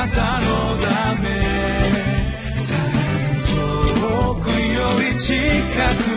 [0.00, 0.46] なたの
[0.78, 1.28] ため。
[4.00, 5.34] 遠くより近
[6.04, 6.09] く。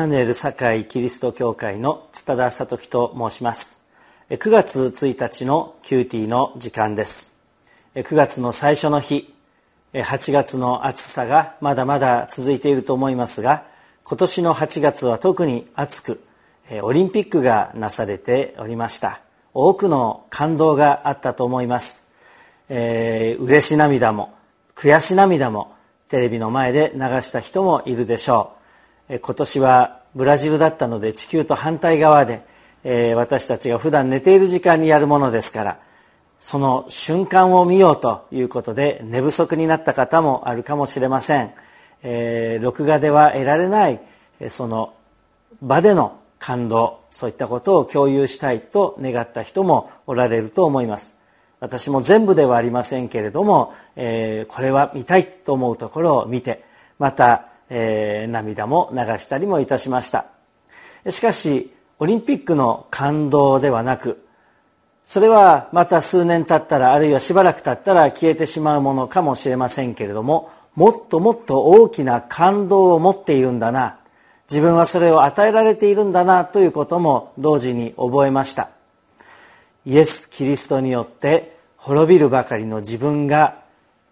[0.00, 3.82] マヌエル堺キリスト教会の津田聡樹と申します。
[4.30, 7.34] 9月1日の QT の時間です。
[7.94, 9.30] 9月の最初の日
[9.92, 13.64] 8月の暑さがまだまだ続いていると思いますが
[14.04, 16.24] 今年の8月は特に暑く
[16.80, 19.20] オリンピックがなされておりました。
[19.52, 22.08] 多くの感動があったと思います、
[22.70, 24.32] えー、嬉し涙も
[24.74, 25.76] 悔し涙も
[26.08, 28.60] テレビの前で流した人もいるでしょう。
[29.18, 32.42] 今年はブラジルだったので地球と反対側で、
[32.84, 35.80] えー、私たちが普段寝ている時間にやるものですから
[36.38, 41.52] その瞬間を見ようということで寝不足になった方もあるかもしれません、
[42.02, 44.00] えー、録画では得られない
[44.48, 44.94] その
[45.60, 51.20] 場での感動そういったことを共有したいと願った人もおられると思います。
[51.60, 56.64] 私も全部ではありませんけれども、えー、これは見たいと思うところを見て
[56.98, 60.26] またえー、涙も流したりもいたしました。
[61.08, 64.26] しかしオリンピックの感動ではなく
[65.04, 73.98] それはまた数年経ったらあるいはしばらく経ったら消えてしまうものかもしれませんけれどももっともっと大きな感動を持っているんだな
[74.48, 78.70] 自分はそれを与えられているんだなということも同時に覚えました。
[79.86, 83.62] イエス・キリストによって滅びるばかりの自分が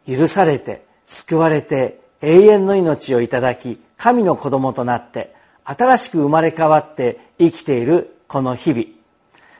[0.07, 5.35] 許されて救われて永遠の命をいただき神の子供となって
[5.65, 8.85] 新しく生まれ変わって生きているこの日々。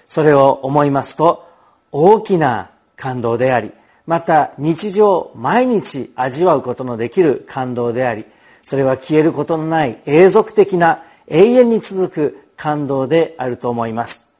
[0.07, 1.47] それを思いますと
[1.93, 3.73] 大きな感動であり
[4.07, 8.25] また日常毎日味わうことのできる感動であり
[8.63, 14.35] それは消えることのない永続的な永遠に続く感動であると思います。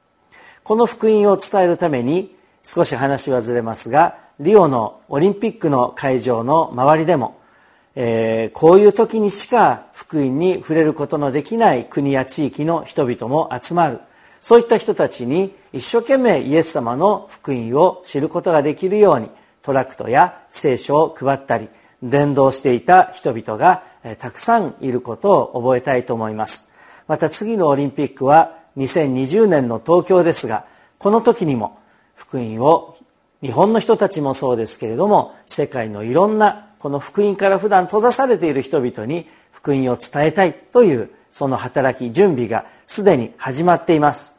[0.65, 7.38] この福音を伝えるために少し話はずれますがリオのオリンピックの会場の周りでも
[8.01, 13.99] えー、こういう時にしか福音に触れることのできない国や地域の人々も集まる。
[14.41, 19.29] そういった人たちに一生懸命イエス様の福音を知ることができるように
[19.63, 21.69] トラクトや聖書を配ったり
[22.01, 26.71] 伝道していた人々がえたくさんいることを覚えたいと思います。
[27.09, 30.67] また次のオリンピックは2020年の東京ですが
[30.99, 31.81] この時にも
[32.15, 32.97] 福音を
[33.43, 44.37] 日本の人たちもそうですけれども世界のいろんなこの福音から普段閉ざされている人々に福音を伝えたいというその働き準備がすでに始まっています。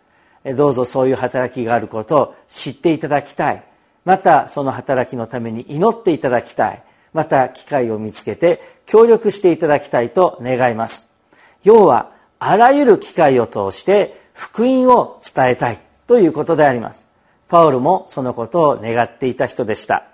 [0.55, 3.63] どうぞそういう働きがあることを知っていただきたい。
[4.05, 6.83] またその働きのために祈っていただきたい。
[7.13, 11.09] また機会を見つけて協力していただきたいと願います。
[11.63, 17.07] 要はあらゆる機会を通して福音を伝えたいということであります。
[17.49, 20.08] パウルもそのことを願っていた人でした。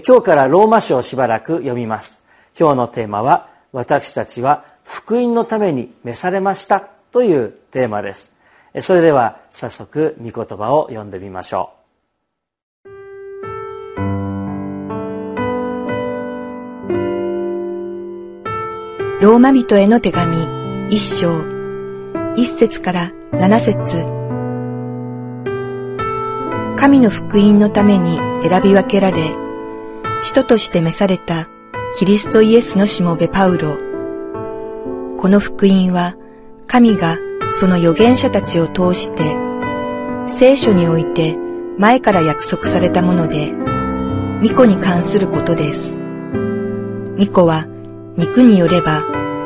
[0.00, 2.24] 今日からローマ書をしばらく読みます。
[2.58, 6.88] 今日のテーマは私たちは福音のために召されました。
[7.12, 8.34] というテーマです。
[8.80, 11.84] それでは早速御言葉を読んでみましょう。
[19.22, 20.36] ローマ人への手紙
[20.90, 21.54] 一章。
[22.34, 24.04] 一節から七節。
[26.76, 29.43] 神の福音のために選び分けられ
[30.24, 31.48] 使徒として召された
[31.98, 33.76] キリストイエスのしもべパウロ。
[35.18, 36.16] この福音は
[36.66, 37.18] 神が
[37.52, 39.36] その預言者たちを通して
[40.26, 41.36] 聖書において
[41.78, 43.52] 前から約束されたもので、
[44.40, 45.94] 巫女に関することです。
[47.18, 47.66] 巫女は
[48.16, 49.04] 肉によれば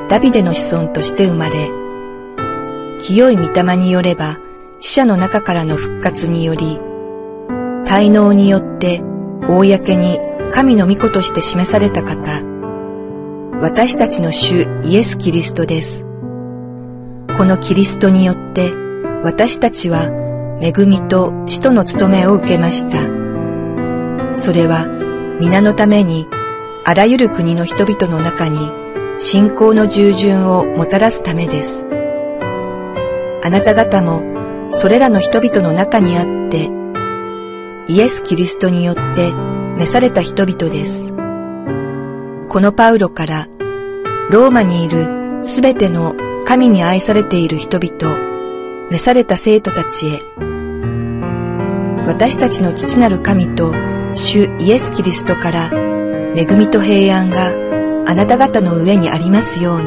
[0.08, 1.72] ダビデの子孫として生まれ、
[3.00, 4.38] 清い御霊によれば
[4.78, 6.78] 死者の中からの復活により、
[7.84, 9.02] 滞納によって
[9.48, 10.20] 公に
[10.52, 12.42] 神の御子として示された方、
[13.60, 16.04] 私たちの主イエス・キリストです。
[17.36, 18.72] このキリストによって
[19.22, 20.10] 私たちは
[20.60, 22.98] 恵みと使徒の務めを受けました。
[24.36, 24.86] それは
[25.40, 26.26] 皆のために
[26.84, 28.58] あらゆる国の人々の中に
[29.18, 31.84] 信仰の従順をもたらすためです。
[33.44, 34.22] あなた方も
[34.72, 36.70] それらの人々の中にあって
[37.88, 39.32] イエス・キリストによって
[39.78, 41.06] 召された人々です。
[42.48, 43.46] このパウロから
[44.28, 48.19] ローマにいるすべての神に愛されている人々、
[48.90, 50.19] 召された生徒たちへ、
[52.06, 53.72] 私たちの父なる神と
[54.16, 55.70] 主イエス・キリストから
[56.34, 57.54] 恵みと平安が
[58.10, 59.82] あなた方の上にありますよう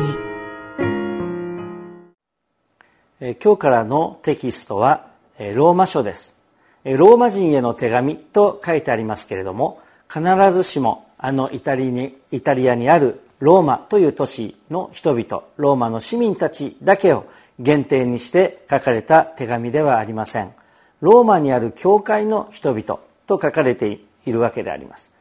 [3.20, 3.36] に。
[3.44, 5.08] 今日からのテキストは
[5.54, 6.41] ローマ書です。
[6.84, 9.80] ローマ人への手紙と書いてありますけれども、
[10.12, 10.24] 必
[10.54, 17.26] ずしもあのイタリにイタリアにあるローマという都市の人々、ローマの市民たちだけを
[17.60, 20.54] 限定にして書かれた手紙ではありません。
[21.02, 25.12] ローマにある教会の人々と書かれているわけであります、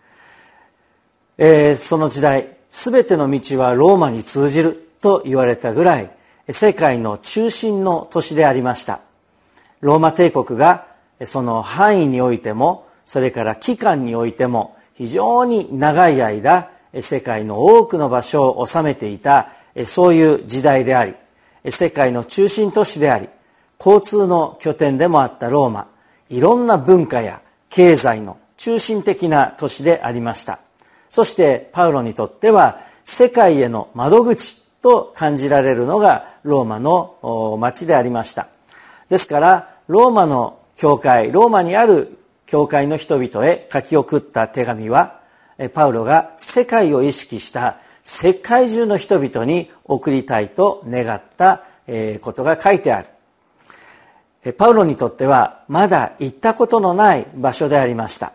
[1.39, 6.11] えー、その時代全ての道はローマに通じると言われたぐらい
[6.51, 9.01] 世界の中心の都市でありました。
[9.81, 10.87] ローマ帝国が
[11.25, 16.71] その範囲においてもそれから期間においても非常に長い間
[17.01, 19.49] 世界の多くの場所を治めていた
[19.87, 21.15] そういう時代であり
[21.71, 23.29] 世界の中心都市であり
[23.79, 25.89] 交通の拠点でもあったローマ
[26.29, 30.61] いろんな文化や経済の中心的な都市でありました。
[31.09, 38.49] そしてパウロにとっては世界への窓口と感じられるのがローマの町でありました。
[39.09, 42.17] ですからローマの教会ローマにある
[42.47, 45.21] 教会の人々へ書き送った手紙は
[45.75, 51.65] パウロが世界を意識した世界中の人々に送りたいと願った
[52.23, 53.03] ことが書いてあ
[54.43, 54.53] る。
[54.55, 58.33] パウロにとってはまだ行ったことのない場所でありました。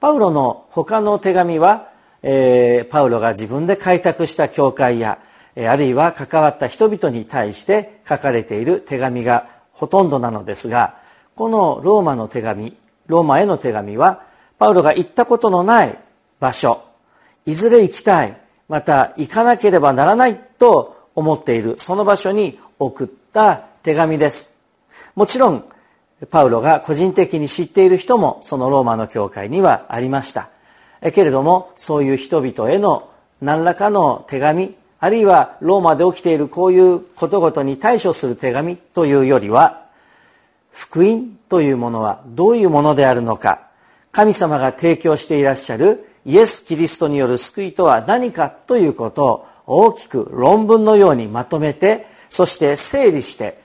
[0.00, 1.90] パウロの他の手紙は
[2.22, 5.18] パウロが自分で開拓した教会や
[5.54, 11.01] あるいは関わった人々に対して書かれている手紙がほとんどなのですが
[11.34, 12.76] このローマの手紙
[13.06, 14.22] ローマへの手紙は
[14.58, 15.98] パウロが行ったことのない
[16.40, 16.82] 場所
[17.46, 18.36] いずれ行きたい
[18.68, 24.56] また行かなければならないと思っているその場所に送った手紙です。
[25.14, 25.64] もちろん
[26.30, 30.48] パウロが個人的に知っている人もそのローマの教会にはありました。
[31.12, 39.81] けれどもそういう人々への何らかの手紙あるいはローマで起きているこういうことごとに対処する手紙というよりは
[40.72, 43.68] 福音というものはどういうものであるのか。
[44.10, 53.62] 神様が提供していらっしゃるイエス・キリストによる救いとは何かということを大きく論文のようにまとめてそして整理して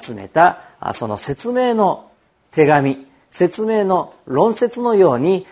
[0.00, 0.60] 集めた
[0.92, 2.10] その説明の
[2.50, 5.46] 手紙説明の論説のように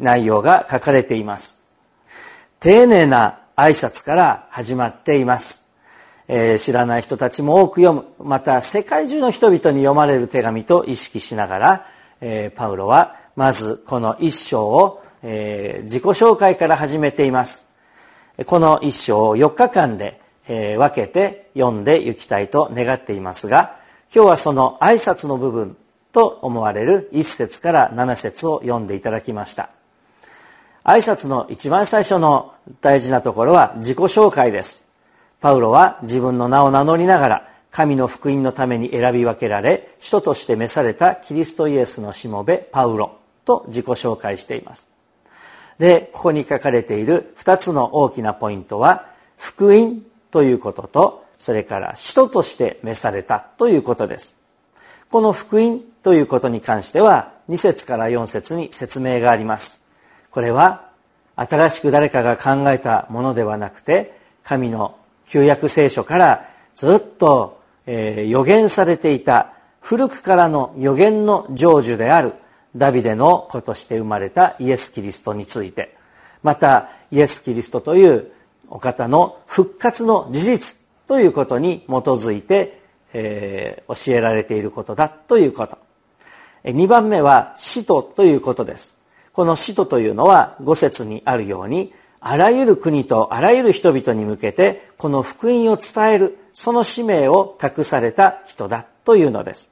[0.00, 1.64] 内容が書かれています。
[2.60, 5.67] 丁寧な挨拶から始まっています、
[6.28, 8.24] 知らない人たちも多く読む。
[8.24, 11.58] また世界中の人々に読まれる手紙と意識しなが
[12.20, 17.66] ら、パウロはまずこの一章をえー、自己紹介から始めています。
[18.46, 23.76] この一章を4日間で、え、分けて読んでいきたいと願っていますが
[24.14, 25.76] 今日はその挨拶の部分
[26.12, 29.70] と思われる1節から7節を読んでいただきました。
[30.84, 34.87] 挨拶の一番最初の大事なところは自己紹介です。
[35.40, 44.88] パウロは自分の名を名乗りながら神の福音のために選び分けられ使徒として召されたキリストイエスのしもべパウロと自己紹介しています
[45.78, 54.36] で、ここに書かれている2つの大きなポイントは、福音ということと、それから使徒として召されたということです。
[55.10, 59.82] この福音ということに関しては、2節から4節に説明があります。
[60.30, 60.88] これは、
[61.36, 64.96] 新しく誰かが考えたものではなくて、神の
[65.28, 72.34] 旧約聖書からずっと、えー、予言されていた古くからの予言の成就である
[72.76, 75.96] ダビデの子として生まれたイエス・キリストについて。
[76.42, 78.30] またイエス・キリストという
[78.68, 82.80] お方の復活の事実ということに基づいて、
[83.12, 85.78] えー、教えられていることだということ。
[86.64, 88.96] 2番目は使徒ということです。
[89.32, 99.70] この使徒というのは五節にあるようにあらゆる国とあらゆる人々に向けてこの福音を伝えるその使命を託された人だというのです。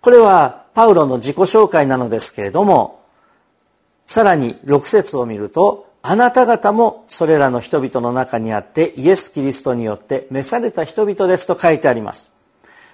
[0.00, 3.02] これはパウロの自己紹介なのですけれども
[4.04, 12.32] さらに6節を見るとあなた方もそれらの人々の中にあってイエス・キリストによって召された人々ですと書いてあります。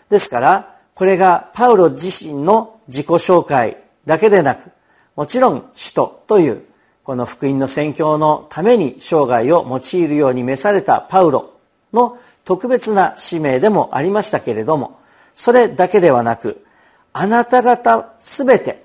[0.08, 3.76] ですからこれがパウロ自身の自己紹介
[4.06, 4.70] だけでなく
[5.16, 6.64] もちろん使徒という
[7.04, 11.54] この福音の宣教のために生涯を用いるように召されたパウロ
[11.92, 15.00] の特別な使命でもありましたけれども
[15.34, 16.64] それだけではなく
[17.12, 18.84] あなた方すべて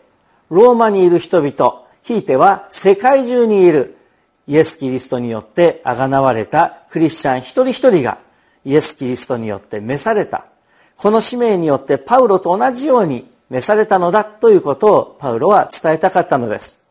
[0.49, 3.97] ローマにいる人々ひいては世界中にいる
[4.47, 8.17] イエス・キリストによってあがなわれたクリスチャン一人一人が
[8.63, 10.45] イエス・キリストによって召された。
[10.95, 16.86] この使命によってパウロと同じように召されたのだということをパウロは伝えたかったのです。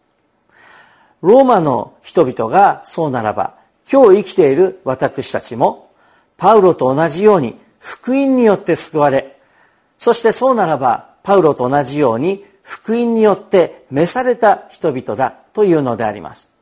[1.23, 3.55] ローマの人々がそうならば
[3.91, 5.91] 今日生きている私たちも
[6.37, 9.39] パウロと同じように福音によって救われ
[9.99, 16.53] そしてそうならばパウロと同じように福音によって召された人々だというのであります。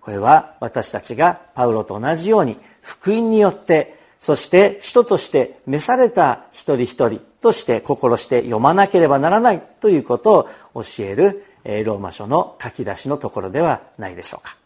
[0.00, 11.44] これは私たちがパウロと同じように福音によってそして人として召された一人一人として心して読まなければならないということを教える
[11.84, 14.56] ローマ書の書き出しのところではないでしょうか。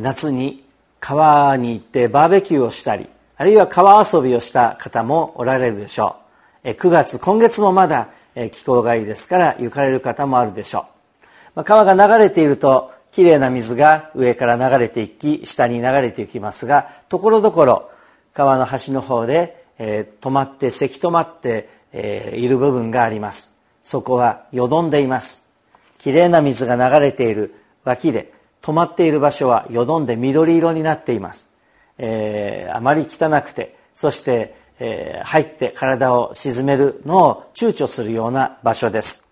[0.00, 0.64] 夏に
[1.00, 3.08] 川に行ってバーベキューをしたり
[3.38, 6.16] あるいは川遊びをした方もおられるでしょ
[6.64, 6.70] う。
[6.70, 8.08] 9月今月もまだ
[8.52, 10.86] 気候がいいですから行かれる方もあるでしょ
[11.56, 11.64] う。
[11.64, 17.90] 川が流れているときれいな水が上から流れていき下に流れていきますがところどころ
[18.34, 23.56] 川の端の方で、え止まってせき止まって、えいる部分があります。
[23.82, 25.44] そこはよどんでいます。
[25.98, 27.54] きれいな水が流れている
[27.84, 31.47] 脇で止まっている場所はよどんで緑色になっています、
[31.98, 39.26] えー、あまり汚くてそして、えー、入って体を沈めるのを躊躇するような場所です。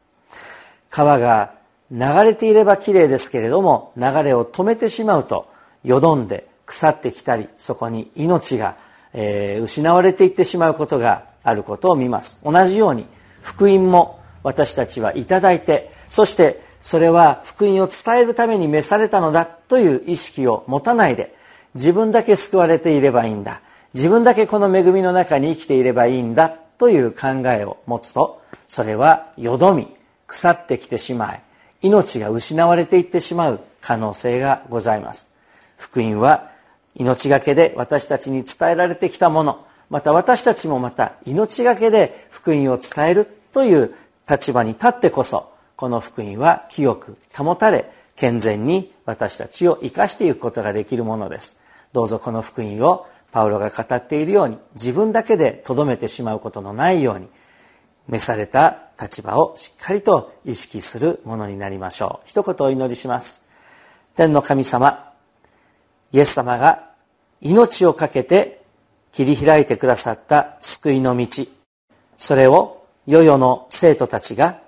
[0.90, 1.54] 川が
[1.90, 5.48] 流れていればきれいですけれども流れを止めてしまうと
[5.84, 8.76] よどんで腐ってきたりそこに命が、
[9.12, 12.40] えー、失われていってしまうことがあることを見ます。
[12.44, 13.06] 同じように
[13.42, 21.35] 福音も私たちはいただいてそしてそれは福音を伝えるために召されたのだという意識を持たないで
[21.76, 23.60] 自分だけ救われていればいいんだ。
[23.94, 26.50] 自分だけこの恵みの中に生きていればいいんだ。
[26.78, 29.88] という考えを持つとそれはよどみ
[30.26, 31.42] 腐ってきてしまい
[31.82, 35.30] 命が失われていってしまう可能性がございます。
[35.76, 36.50] 福音は
[36.94, 43.94] 命がけで私たちに伝えられてきたものまた私たちもまた命がけで福音を伝えるという
[44.28, 51.60] 立場に立ってこそこの福音は清く保たれ健全に私たちを生かしていくことができるものです。
[51.96, 57.26] どうぞこの福音をパウロが語っているように自分だけでとどめてしまうことのないように
[58.06, 62.28] 召された立場をしっかりと意識するものになりましょう。
[62.28, 63.46] 一言お祈りします。
[64.14, 65.10] 天の神様
[66.12, 66.90] イエス様が
[67.40, 68.60] 命を懸けて
[69.12, 71.46] 切り開いてくださった救いの道
[72.18, 74.60] それを世々の生徒たちが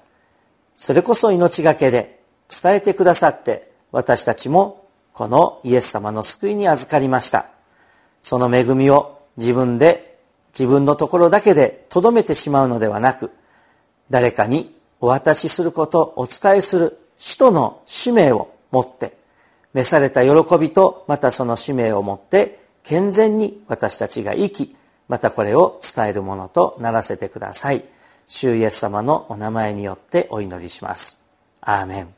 [0.75, 4.88] それこそ命がけで伝えてくださって私たちも
[5.19, 7.51] このイエス様の救いに預かりました
[8.23, 10.21] その恵みを自分で
[10.57, 13.33] 自分のところだけでとどめてしまうのではなく
[14.11, 19.17] 誰かにお渡しすることお伝えする使徒の使命を持って
[19.75, 24.77] 召された喜びとまたその使命を持って健全に私たちが生き
[25.09, 27.85] またこれを伝えるものとならせてください。
[28.29, 31.21] 主イエス様のお名前によってお祈りします。
[31.61, 32.18] アーメン。